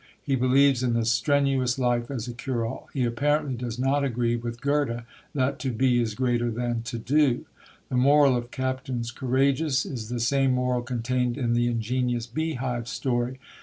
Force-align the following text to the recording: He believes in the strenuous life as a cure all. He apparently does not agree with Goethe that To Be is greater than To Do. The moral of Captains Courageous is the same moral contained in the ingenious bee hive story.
He 0.23 0.33
believes 0.35 0.81
in 0.81 0.93
the 0.93 1.05
strenuous 1.05 1.77
life 1.77 2.09
as 2.09 2.27
a 2.27 2.33
cure 2.33 2.65
all. 2.65 2.89
He 2.91 3.03
apparently 3.05 3.53
does 3.53 3.77
not 3.77 4.03
agree 4.03 4.35
with 4.35 4.59
Goethe 4.59 5.03
that 5.35 5.59
To 5.59 5.69
Be 5.71 6.01
is 6.01 6.15
greater 6.15 6.49
than 6.49 6.81
To 6.85 6.97
Do. 6.97 7.45
The 7.89 7.97
moral 7.97 8.35
of 8.35 8.49
Captains 8.49 9.11
Courageous 9.11 9.85
is 9.85 10.09
the 10.09 10.19
same 10.19 10.53
moral 10.55 10.81
contained 10.81 11.37
in 11.37 11.53
the 11.53 11.67
ingenious 11.67 12.25
bee 12.25 12.55
hive 12.55 12.87
story. 12.87 13.37